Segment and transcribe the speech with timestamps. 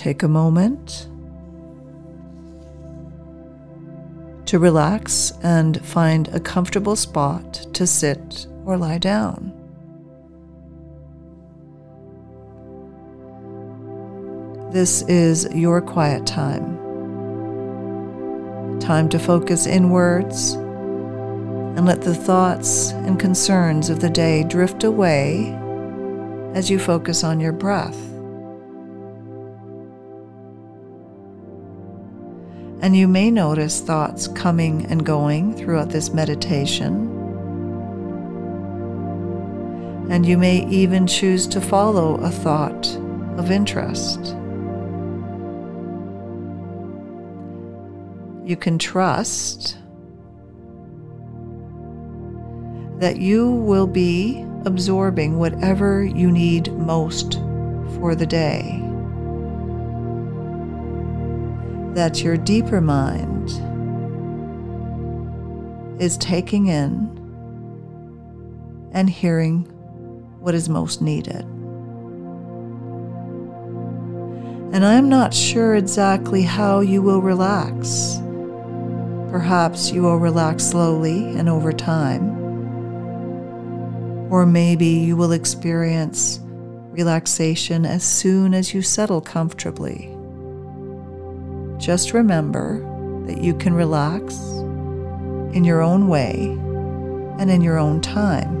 [0.00, 1.08] Take a moment
[4.46, 9.52] to relax and find a comfortable spot to sit or lie down.
[14.72, 16.78] This is your quiet time.
[18.80, 25.54] Time to focus inwards and let the thoughts and concerns of the day drift away
[26.54, 28.09] as you focus on your breath.
[32.82, 37.08] And you may notice thoughts coming and going throughout this meditation.
[40.10, 42.86] And you may even choose to follow a thought
[43.36, 44.34] of interest.
[48.50, 49.78] you can trust
[52.98, 57.34] that you will be absorbing whatever you need most
[57.94, 58.89] for the day.
[61.94, 63.50] That your deeper mind
[66.00, 67.16] is taking in
[68.92, 69.64] and hearing
[70.40, 71.44] what is most needed.
[74.72, 78.18] And I'm not sure exactly how you will relax.
[79.30, 82.38] Perhaps you will relax slowly and over time.
[84.30, 86.38] Or maybe you will experience
[86.92, 90.16] relaxation as soon as you settle comfortably.
[91.80, 92.78] Just remember
[93.26, 94.38] that you can relax
[95.54, 96.48] in your own way
[97.38, 98.54] and in your own time.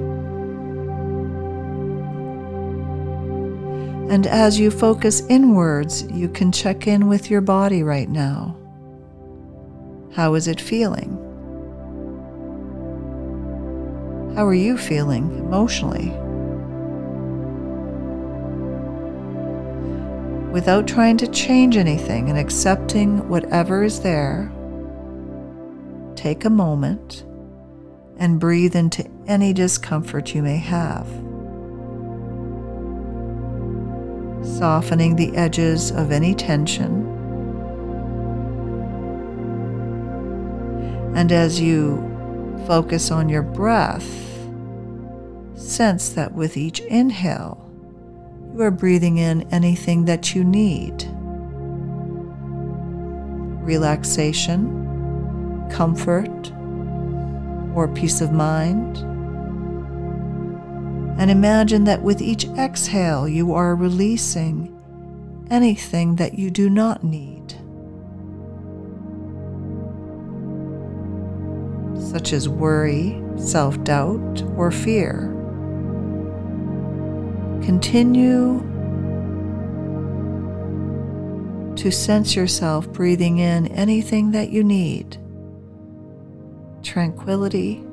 [4.10, 8.56] And as you focus inwards, you can check in with your body right now.
[10.14, 11.10] How is it feeling?
[14.34, 16.10] How are you feeling emotionally?
[20.52, 24.50] Without trying to change anything and accepting whatever is there,
[26.16, 27.24] take a moment
[28.18, 31.06] and breathe into any discomfort you may have.
[34.44, 37.10] Softening the edges of any tension
[41.20, 41.98] And as you
[42.66, 44.08] focus on your breath,
[45.54, 47.59] sense that with each inhale,
[48.52, 51.04] you are breathing in anything that you need
[53.62, 54.66] relaxation,
[55.70, 56.50] comfort,
[57.76, 58.96] or peace of mind.
[61.20, 64.76] And imagine that with each exhale, you are releasing
[65.50, 67.54] anything that you do not need.
[72.10, 75.39] such as worry, self doubt, or fear.
[77.62, 78.60] Continue
[81.76, 85.16] to sense yourself breathing in anything that you need
[86.82, 87.84] tranquility,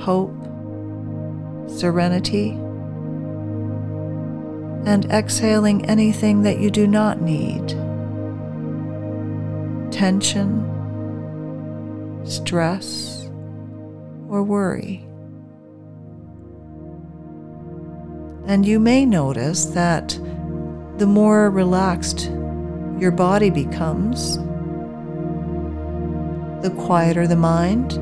[0.00, 0.34] hope,
[1.68, 2.50] serenity,
[4.86, 7.68] and exhaling anything that you do not need
[9.92, 10.66] tension
[12.24, 13.28] stress,
[14.28, 15.09] or worry.
[18.50, 20.08] And you may notice that
[20.96, 22.24] the more relaxed
[22.98, 24.38] your body becomes,
[26.60, 27.92] the quieter the mind,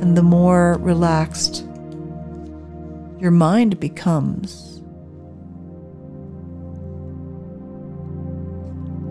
[0.00, 1.66] and the more relaxed
[3.18, 4.80] your mind becomes,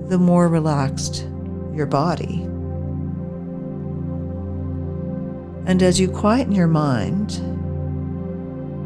[0.10, 1.28] the more relaxed
[1.74, 2.44] your body.
[5.66, 7.61] And as you quieten your mind,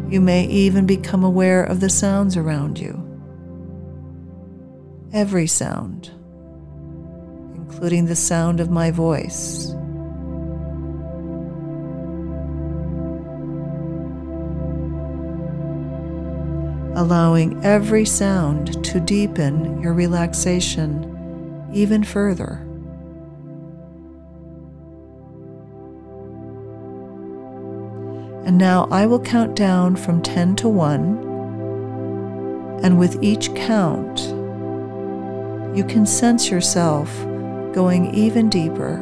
[0.09, 3.01] you may even become aware of the sounds around you.
[5.11, 6.11] Every sound,
[7.55, 9.71] including the sound of my voice.
[16.97, 21.11] Allowing every sound to deepen your relaxation
[21.73, 22.65] even further.
[28.45, 31.33] And now I will count down from 10 to 1.
[32.83, 34.19] And with each count,
[35.75, 37.09] you can sense yourself
[37.73, 39.01] going even deeper.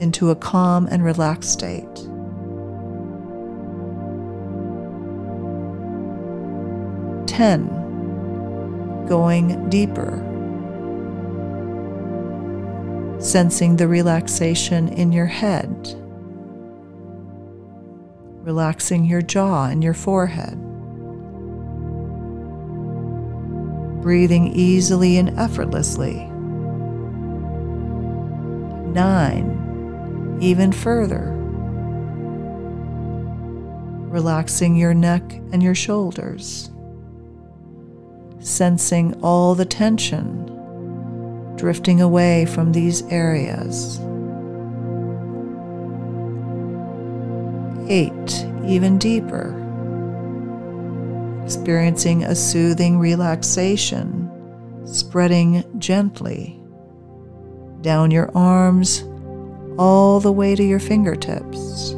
[0.00, 1.96] Into a calm and relaxed state.
[7.26, 7.66] Ten,
[9.08, 10.31] going deeper.
[13.22, 15.96] Sensing the relaxation in your head.
[18.42, 20.58] relaxing your jaw and your forehead.
[24.02, 26.24] Breathing easily and effortlessly.
[28.92, 31.30] Nine, even further.
[34.10, 35.22] Relaxing your neck
[35.52, 36.70] and your shoulders.
[38.40, 40.51] Sensing all the tension
[41.62, 44.00] drifting away from these areas.
[47.88, 49.54] Eight, even deeper.
[51.44, 54.28] Experiencing a soothing relaxation,
[54.84, 56.60] spreading gently
[57.80, 59.04] down your arms
[59.78, 61.92] all the way to your fingertips.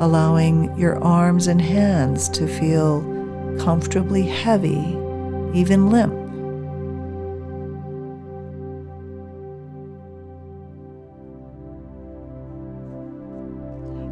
[0.00, 3.02] Allowing your arms and hands to feel
[3.60, 4.98] comfortably heavy,
[5.54, 6.27] even limp.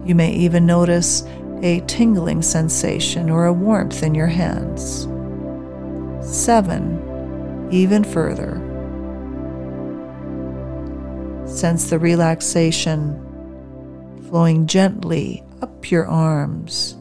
[0.07, 1.25] You may even notice
[1.63, 5.09] a tingling sensation or a warmth in your hands.
[6.25, 8.63] Seven, even further.
[11.45, 13.21] Sense the relaxation
[14.29, 16.93] flowing gently up your arms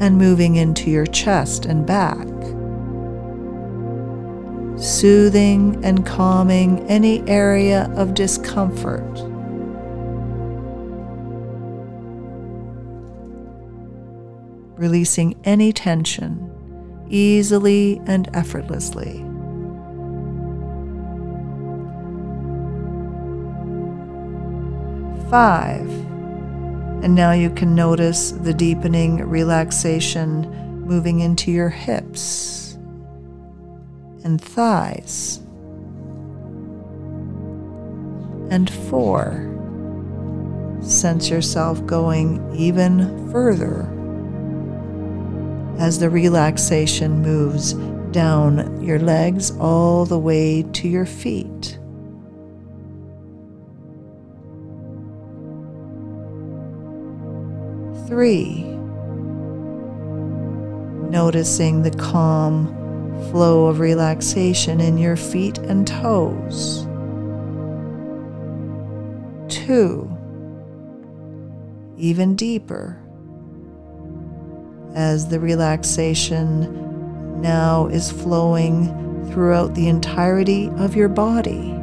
[0.00, 2.26] and moving into your chest and back,
[4.80, 9.27] soothing and calming any area of discomfort.
[14.78, 16.54] Releasing any tension
[17.10, 19.24] easily and effortlessly.
[25.30, 25.88] Five.
[27.02, 30.50] And now you can notice the deepening relaxation
[30.84, 32.74] moving into your hips
[34.24, 35.38] and thighs.
[38.50, 39.44] And four.
[40.80, 43.97] Sense yourself going even further
[45.78, 47.74] as the relaxation moves
[48.12, 51.78] down your legs all the way to your feet.
[58.08, 58.64] Three,
[61.10, 62.74] noticing the calm
[63.30, 66.86] flow of relaxation in your feet and toes.
[69.48, 70.10] Two,
[71.96, 72.98] even deeper
[74.94, 78.86] as the relaxation now is flowing
[79.30, 81.74] throughout the entirety of your body.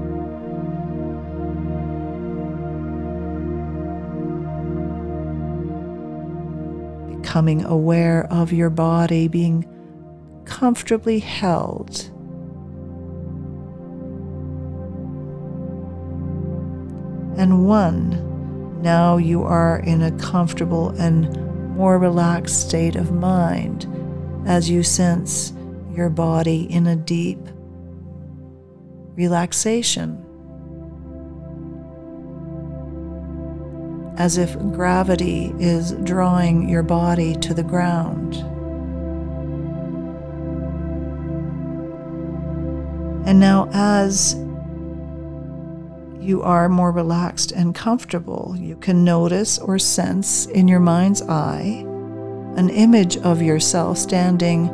[7.18, 9.66] Becoming aware of your body being
[10.46, 12.12] comfortably held.
[17.38, 21.45] And one, now you are in a comfortable and
[21.76, 23.86] more relaxed state of mind
[24.48, 25.52] as you sense
[25.92, 27.40] your body in a deep
[29.16, 30.22] relaxation.
[34.18, 38.36] As if gravity is drawing your body to the ground.
[43.28, 44.36] And now, as
[46.26, 48.56] you are more relaxed and comfortable.
[48.58, 51.86] You can notice or sense in your mind's eye
[52.58, 54.70] an image of yourself standing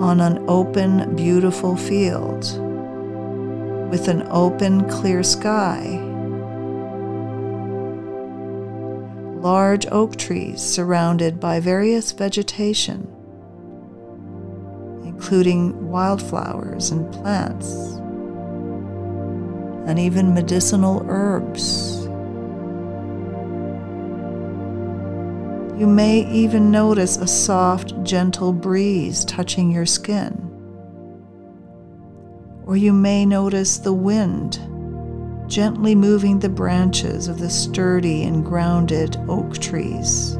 [0.00, 2.44] on an open, beautiful field
[3.90, 6.00] with an open, clear sky.
[9.40, 13.06] Large oak trees surrounded by various vegetation,
[15.04, 17.95] including wildflowers and plants
[19.86, 22.06] and even medicinal herbs.
[25.78, 30.42] You may even notice a soft, gentle breeze touching your skin.
[32.66, 34.58] Or you may notice the wind
[35.48, 40.34] gently moving the branches of the sturdy and grounded oak trees.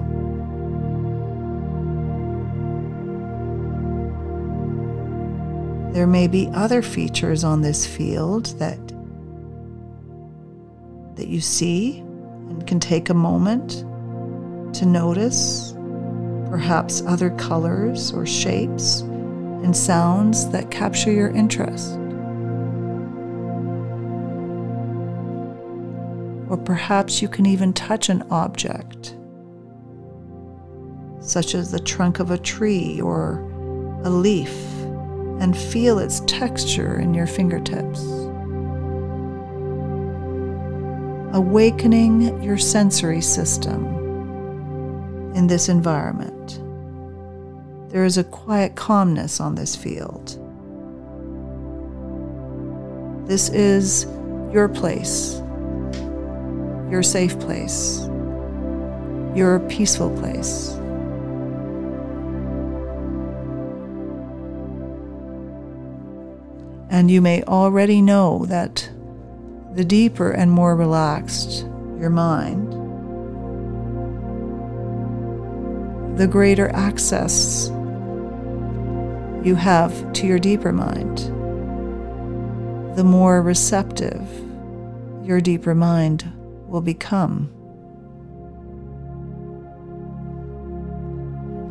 [5.94, 8.78] There may be other features on this field that
[11.16, 13.84] that you see and can take a moment
[14.74, 15.74] to notice,
[16.48, 21.92] perhaps other colors or shapes and sounds that capture your interest.
[26.48, 29.16] Or perhaps you can even touch an object,
[31.20, 33.40] such as the trunk of a tree or
[34.04, 34.54] a leaf,
[35.40, 38.00] and feel its texture in your fingertips.
[41.32, 43.84] Awakening your sensory system
[45.34, 46.60] in this environment.
[47.90, 50.38] There is a quiet calmness on this field.
[53.28, 54.04] This is
[54.52, 55.40] your place,
[56.90, 58.06] your safe place,
[59.34, 60.70] your peaceful place.
[66.88, 68.88] And you may already know that
[69.76, 71.66] the deeper and more relaxed
[72.00, 72.72] your mind,
[76.18, 77.68] the greater access
[79.44, 81.18] you have to your deeper mind,
[82.96, 84.26] the more receptive
[85.22, 86.32] your deeper mind
[86.66, 87.52] will become.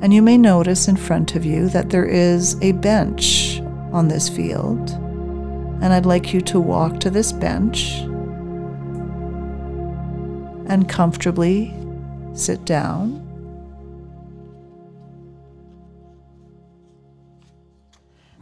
[0.03, 3.59] And you may notice in front of you that there is a bench
[3.91, 5.01] on this field
[5.81, 7.99] and I'd like you to walk to this bench
[10.67, 11.73] and comfortably
[12.33, 13.21] sit down.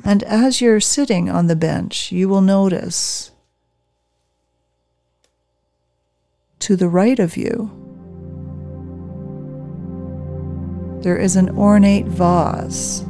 [0.06, 3.32] And as you're sitting on the bench, you will notice
[6.60, 7.72] to the right of you,
[11.02, 13.04] there is an ornate vase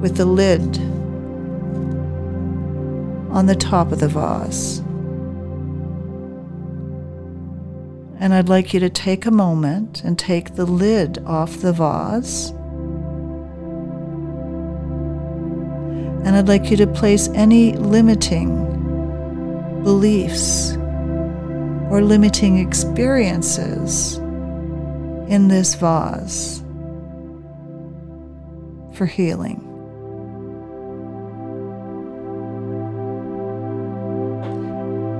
[0.00, 0.78] with the lid
[3.30, 4.78] on the top of the vase.
[8.20, 12.50] And I'd like you to take a moment and take the lid off the vase.
[16.26, 18.64] And I'd like you to place any limiting
[19.84, 20.76] beliefs
[21.90, 24.16] or limiting experiences
[25.28, 26.62] in this vase
[28.94, 29.67] for healing.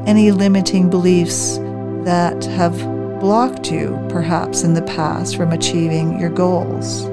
[0.09, 1.59] Any limiting beliefs
[2.03, 2.79] that have
[3.21, 7.05] blocked you, perhaps in the past, from achieving your goals,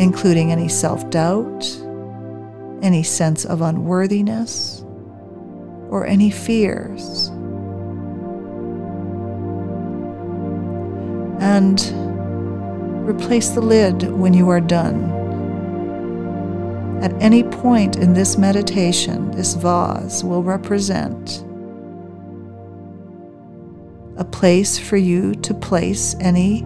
[0.00, 1.66] including any self doubt,
[2.80, 4.84] any sense of unworthiness,
[5.90, 7.26] or any fears.
[11.40, 11.80] And
[13.04, 15.10] replace the lid when you are done.
[17.02, 21.44] At any point in this meditation, this vase will represent
[24.18, 26.60] a place for you to place any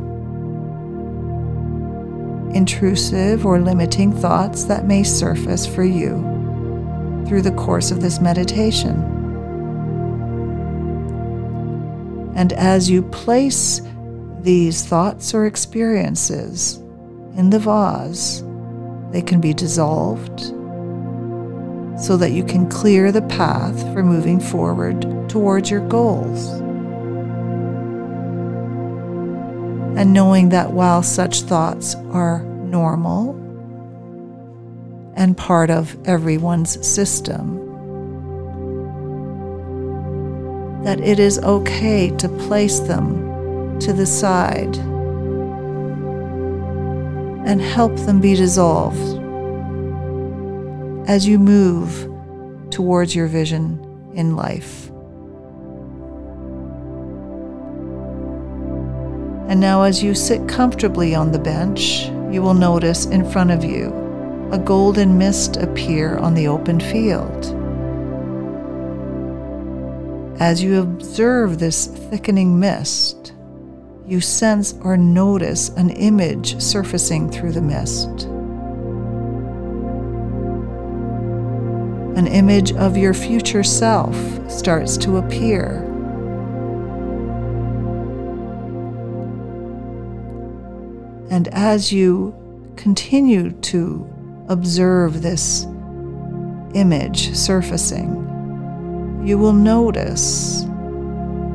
[2.56, 6.12] intrusive or limiting thoughts that may surface for you
[7.26, 8.94] through the course of this meditation.
[12.34, 13.82] And as you place
[14.40, 16.76] these thoughts or experiences
[17.36, 18.42] in the vase,
[19.12, 20.40] they can be dissolved
[22.00, 26.61] so that you can clear the path for moving forward towards your goals.
[30.02, 33.36] And knowing that while such thoughts are normal
[35.14, 37.54] and part of everyone's system,
[40.82, 44.76] that it is okay to place them to the side
[47.46, 48.98] and help them be dissolved
[51.08, 52.08] as you move
[52.72, 53.78] towards your vision
[54.14, 54.91] in life.
[59.52, 63.62] And now, as you sit comfortably on the bench, you will notice in front of
[63.62, 63.92] you
[64.50, 67.54] a golden mist appear on the open field.
[70.40, 73.34] As you observe this thickening mist,
[74.06, 78.08] you sense or notice an image surfacing through the mist.
[82.16, 84.16] An image of your future self
[84.50, 85.91] starts to appear
[91.32, 92.34] And as you
[92.76, 95.64] continue to observe this
[96.74, 100.66] image surfacing, you will notice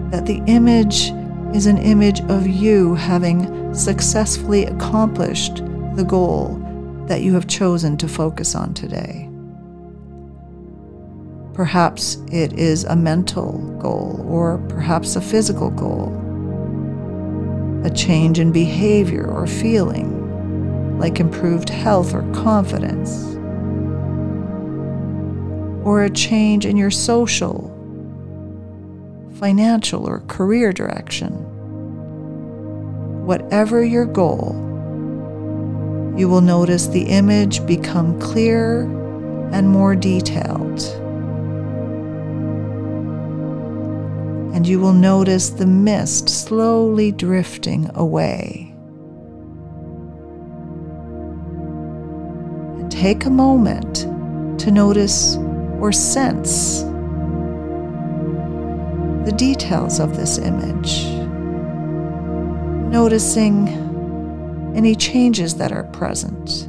[0.10, 1.12] that the image
[1.56, 5.58] is an image of you having successfully accomplished
[5.94, 6.56] the goal
[7.06, 9.30] that you have chosen to focus on today.
[11.54, 16.27] Perhaps it is a mental goal or perhaps a physical goal
[17.88, 23.24] a change in behavior or feeling, like improved health or confidence,
[25.86, 27.74] or a change in your social,
[29.40, 31.32] financial, or career direction.
[33.26, 34.52] Whatever your goal,
[36.18, 38.82] you will notice the image become clearer
[39.54, 40.82] and more detailed.
[44.58, 48.74] And you will notice the mist slowly drifting away.
[52.80, 53.98] And take a moment
[54.62, 55.38] to notice
[55.80, 56.82] or sense
[59.26, 61.06] the details of this image,
[62.92, 63.68] noticing
[64.76, 66.68] any changes that are present.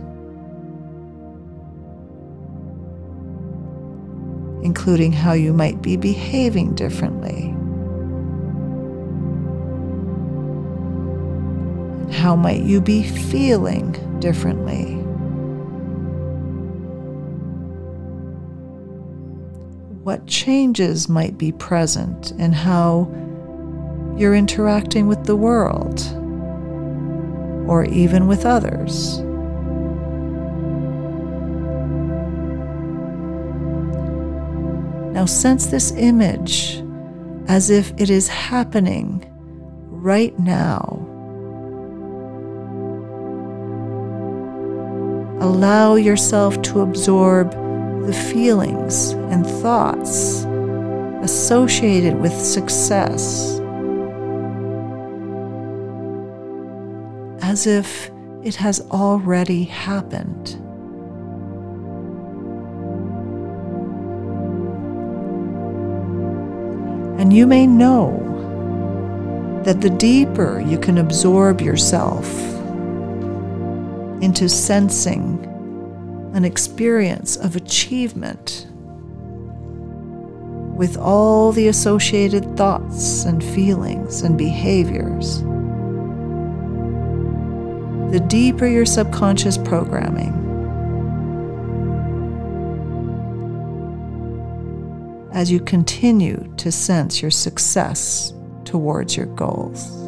[4.61, 7.55] including how you might be behaving differently.
[12.19, 14.97] How might you be feeling differently?
[20.03, 23.09] What changes might be present in how
[24.19, 26.01] you're interacting with the world
[27.71, 29.21] or even with others?
[35.15, 36.83] Now sense this image
[37.47, 39.25] as if it is happening
[39.89, 40.98] right now.
[45.41, 47.53] Allow yourself to absorb
[48.07, 50.45] the feelings and thoughts
[51.23, 53.61] associated with success
[57.43, 58.11] as if
[58.43, 60.51] it has already happened.
[67.21, 68.25] And you may know
[69.65, 72.27] that the deeper you can absorb yourself
[74.21, 75.45] into sensing
[76.35, 78.67] an experience of achievement
[80.79, 85.43] with all the associated thoughts and feelings and behaviors,
[88.13, 90.33] the deeper your subconscious programming,
[95.33, 98.33] as you continue to sense your success
[98.65, 100.08] towards your goals.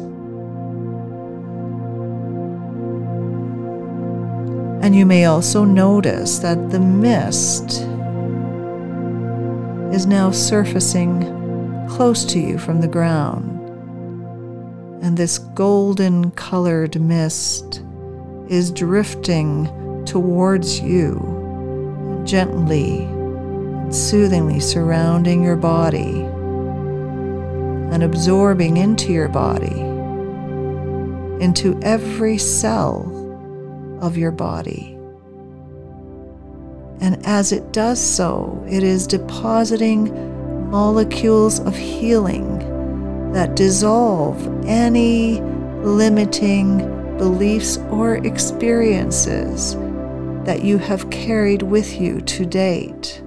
[4.81, 7.81] And you may also notice that the mist
[9.93, 11.21] is now surfacing
[11.87, 13.59] close to you from the ground.
[15.03, 17.83] And this golden colored mist
[18.49, 19.69] is drifting
[20.05, 26.21] towards you gently and soothingly surrounding your body
[27.91, 29.81] and absorbing into your body,
[31.43, 33.20] into every cell
[34.01, 34.97] of your body.
[36.99, 42.59] And as it does so, it is depositing molecules of healing
[43.33, 45.41] that dissolve any
[45.81, 46.77] limiting
[47.17, 49.75] beliefs or experiences
[50.45, 53.21] that you have carried with you to date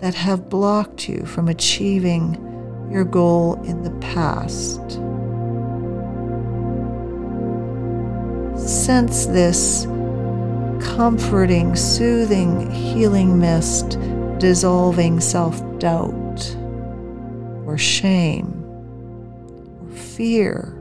[0.00, 2.34] that have blocked you from achieving
[2.90, 5.01] your goal in the past.
[8.72, 9.84] Sense this
[10.94, 13.98] comforting, soothing, healing mist
[14.38, 16.56] dissolving self doubt
[17.66, 18.64] or shame
[19.78, 20.74] or fear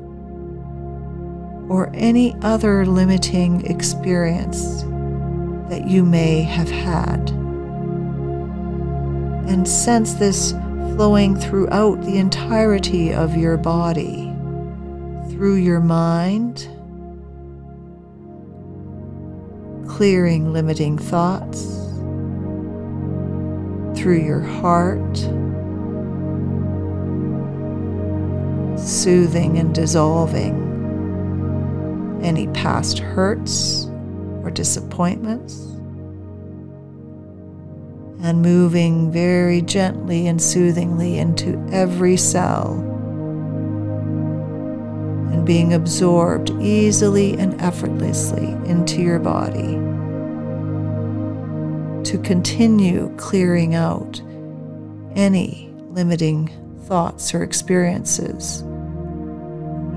[1.68, 4.84] or any other limiting experience
[5.70, 7.30] that you may have had.
[9.50, 10.54] And sense this
[10.96, 14.34] flowing throughout the entirety of your body,
[15.30, 16.70] through your mind,
[20.02, 21.62] clearing limiting thoughts,
[23.96, 25.16] through your heart,
[28.80, 30.56] soothing and dissolving
[32.24, 33.92] any past hurts
[34.42, 35.60] or disappointments
[38.24, 42.72] and moving very gently and soothingly into every cell
[45.32, 49.81] and being absorbed easily and effortlessly into your body
[52.06, 54.22] to continue clearing out
[55.16, 56.48] any limiting
[56.84, 58.62] thoughts or experiences,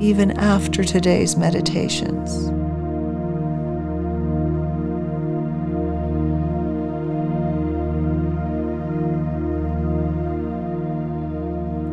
[0.01, 2.51] even after today's meditations.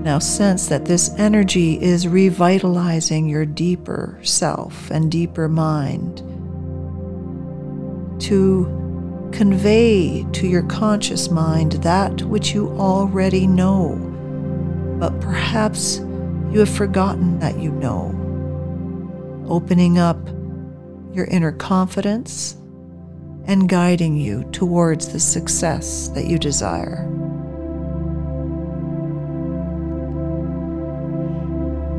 [0.04, 6.18] Now sense that this energy is revitalizing your deeper self and deeper mind
[8.24, 8.81] to
[9.32, 13.96] convey to your conscious mind that which you already know,
[15.00, 16.00] but perhaps
[16.52, 18.18] you have forgotten that you know.
[19.48, 20.28] Opening up
[21.14, 22.56] your inner confidence
[23.46, 27.08] and guiding you towards the success that you desire.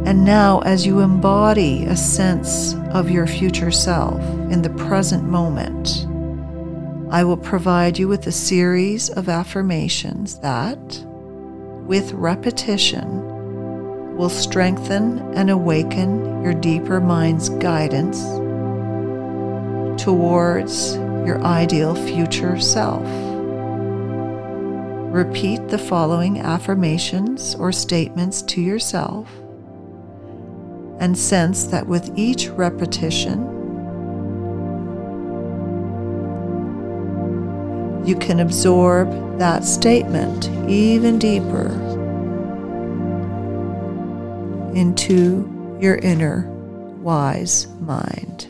[0.05, 6.02] And now, as you embody a sense of your future self in the present moment,
[7.13, 10.79] I will provide you with a series of affirmations that,
[11.87, 18.23] with repetition, will strengthen and awaken your deeper mind's guidance
[20.03, 20.97] towards
[21.27, 23.05] your ideal future self.
[25.15, 29.31] Repeat the following affirmations or statements to yourself
[30.99, 33.62] and sense that with each repetition,
[38.05, 41.69] you can absorb that statement even deeper
[44.75, 46.49] into your inner
[47.01, 48.49] wise mind.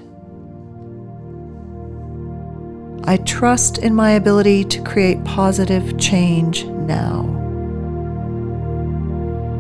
[3.04, 7.28] I trust in my ability to create positive change now.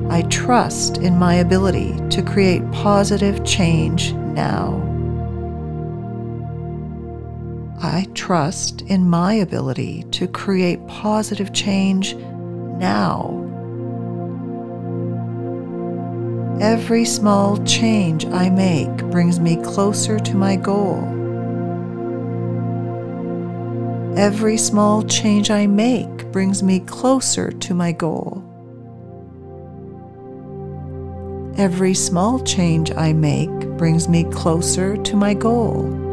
[0.08, 4.91] I trust in my ability to create positive change now.
[7.92, 13.38] I trust in my ability to create positive change now.
[16.58, 21.02] Every small change I make brings me closer to my goal.
[24.16, 28.42] Every small change I make brings me closer to my goal.
[31.58, 36.11] Every small change I make brings me closer to my goal.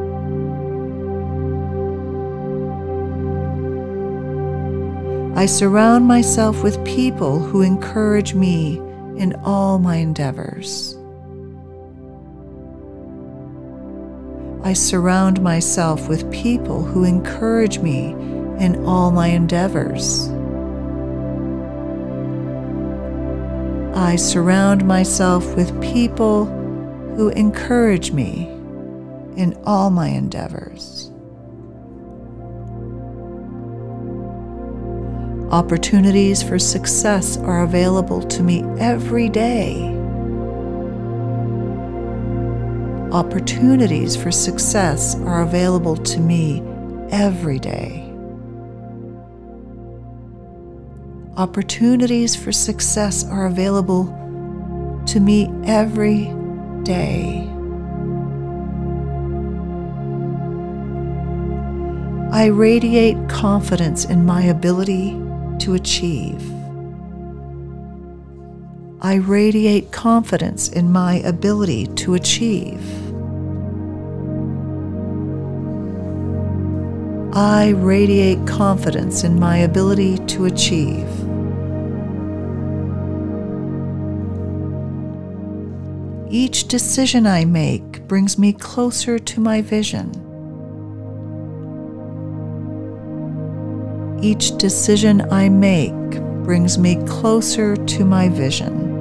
[5.40, 8.76] I surround myself with people who encourage me
[9.16, 10.98] in all my endeavors.
[14.66, 18.10] I surround myself with people who encourage me
[18.60, 20.28] in all my endeavors.
[23.98, 26.48] I surround myself with people
[27.16, 28.44] who encourage me
[29.38, 31.14] in all my endeavors.
[35.52, 39.82] Opportunities for success are available to me every day.
[43.12, 46.62] Opportunities for success are available to me
[47.10, 48.14] every day.
[51.36, 54.06] Opportunities for success are available
[55.08, 56.26] to me every
[56.84, 57.50] day.
[62.32, 65.20] I radiate confidence in my ability
[65.60, 66.42] to achieve.
[69.02, 72.82] I radiate confidence in my ability to achieve.
[77.34, 81.08] I radiate confidence in my ability to achieve.
[86.30, 90.29] Each decision I make brings me closer to my vision.
[94.22, 95.94] Each decision I make
[96.44, 98.98] brings me closer to my vision.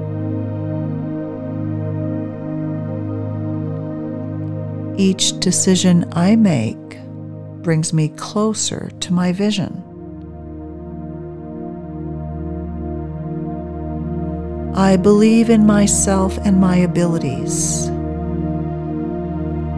[4.97, 6.99] Each decision I make
[7.63, 9.83] brings me closer to my vision.
[14.77, 17.89] I believe in myself and my abilities.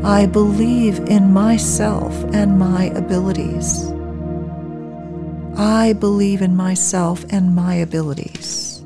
[0.05, 3.91] I believe in myself and my abilities.
[5.61, 8.83] I believe in myself and my abilities.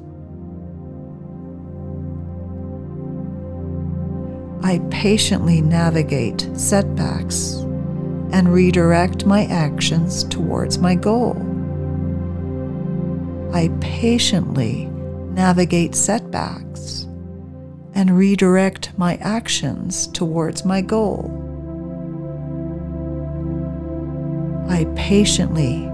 [4.60, 7.58] I patiently navigate setbacks
[8.32, 11.37] and redirect my actions towards my goal.
[13.54, 14.87] I patiently
[15.30, 17.04] navigate setbacks
[17.94, 21.30] and redirect my actions towards my goal.
[24.68, 25.93] I patiently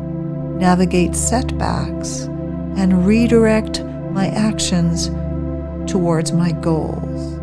[0.61, 2.25] navigate setbacks,
[2.77, 5.09] and redirect my actions
[5.91, 7.39] towards my goals.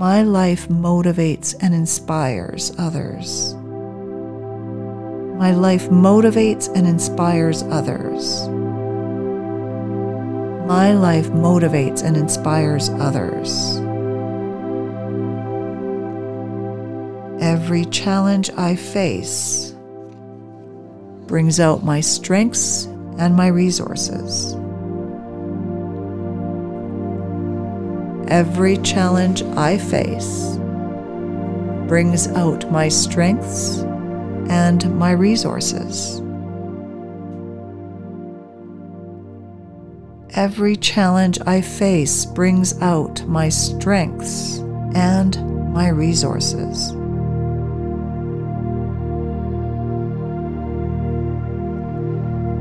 [0.00, 3.54] My life motivates and inspires others.
[5.38, 8.48] My life motivates and inspires others.
[10.66, 13.76] My life motivates and inspires others.
[17.40, 19.69] Every challenge I face
[21.30, 22.86] brings out my strengths
[23.18, 24.54] and my resources.
[28.28, 30.58] Every challenge I face
[31.88, 33.78] brings out my strengths
[34.50, 36.20] and my resources.
[40.34, 44.58] every challenge I face brings out my strengths
[44.94, 46.92] and my resources.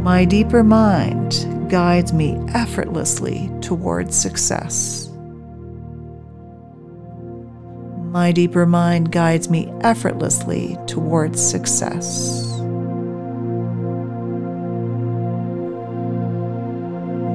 [0.10, 5.08] My deeper mind guides me effortlessly towards success.
[8.10, 12.44] My deeper mind guides me effortlessly towards success.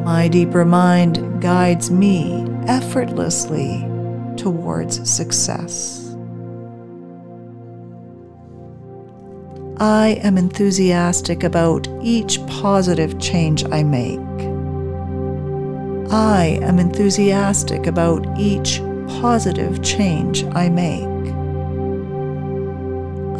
[0.04, 3.86] My deeper mind guides me effortlessly
[4.36, 6.03] towards success.
[9.78, 14.20] I am enthusiastic about each positive change I make.
[16.12, 21.02] I am enthusiastic about each positive change I make.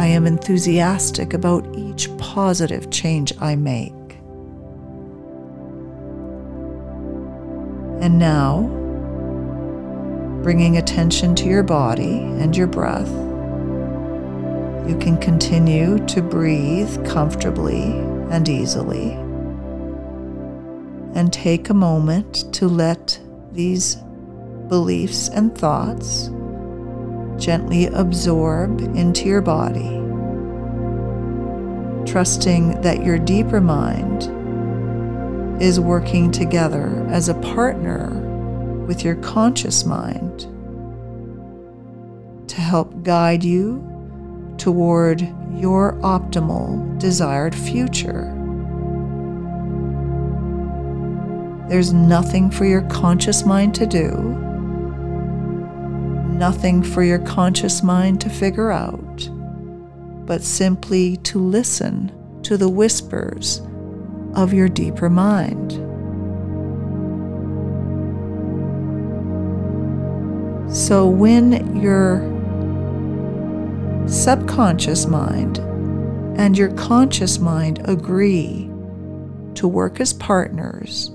[0.01, 3.93] I am enthusiastic about each positive change I make.
[8.03, 8.63] And now,
[10.43, 13.34] bringing attention to your body and your breath
[14.87, 17.83] you can continue to breathe comfortably
[18.31, 19.13] and easily.
[21.15, 23.19] And take a moment to let
[23.53, 23.97] these
[24.69, 26.29] beliefs and thoughts
[27.39, 29.89] gently absorb into your body,
[32.11, 34.31] trusting that your deeper mind
[35.63, 38.11] is working together as a partner
[38.87, 40.47] with your conscious mind
[42.49, 43.94] to help guide you
[44.59, 45.21] toward
[45.53, 48.31] your optimal desired future.
[51.69, 54.11] There's nothing for your conscious mind to do,
[56.29, 59.31] nothing for your conscious mind to figure out,
[60.27, 62.13] but simply to listen
[62.43, 63.63] to the whispers
[64.35, 65.73] of your deeper mind.
[70.75, 72.34] So when your
[74.15, 75.59] subconscious mind
[76.39, 78.71] and your conscious mind agree
[79.57, 81.11] to work as partners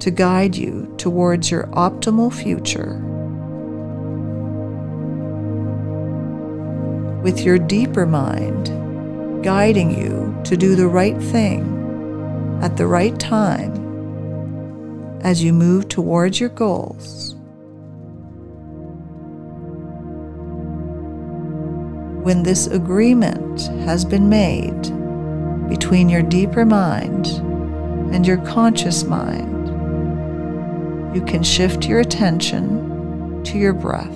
[0.00, 2.98] to guide you towards your optimal future.
[7.22, 13.70] With your deeper mind guiding you to do the right thing at the right time
[15.22, 17.36] as you move towards your goals.
[22.32, 24.80] When this agreement has been made
[25.68, 27.26] between your deeper mind
[28.14, 29.68] and your conscious mind,
[31.14, 34.06] you can shift your attention to your breath.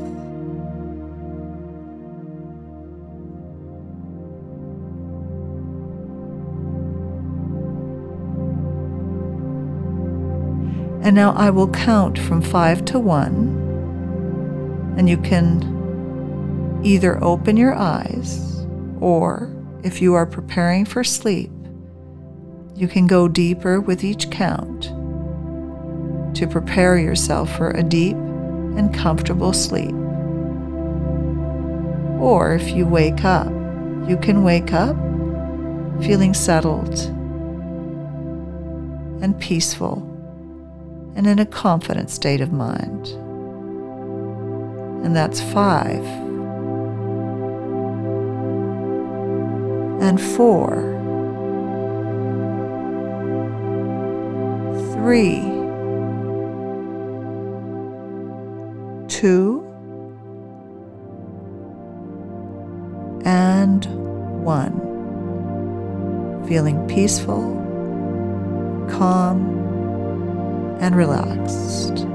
[11.04, 15.75] And now I will count from five to one, and you can
[16.86, 18.64] Either open your eyes,
[19.00, 21.50] or if you are preparing for sleep,
[22.76, 24.82] you can go deeper with each count
[26.36, 29.92] to prepare yourself for a deep and comfortable sleep.
[32.20, 33.50] Or if you wake up,
[34.08, 34.94] you can wake up
[36.04, 37.00] feeling settled
[39.20, 40.04] and peaceful
[41.16, 43.08] and in a confident state of mind.
[45.04, 46.25] And that's five.
[50.00, 50.92] And four,
[54.92, 55.40] three,
[59.08, 59.62] two,
[63.24, 63.86] and
[64.44, 64.82] one.
[66.46, 67.54] Feeling peaceful,
[68.90, 69.40] calm,
[70.80, 72.06] and relaxed.